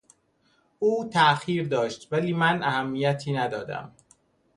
[0.79, 3.91] او تاخیر داشت ولی من اهمیتی ندادم.